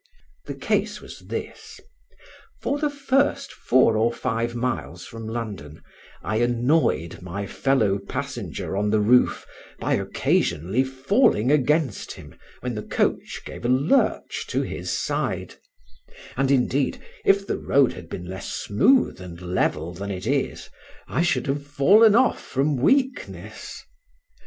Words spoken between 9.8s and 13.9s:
occasionally falling against him when the coach gave a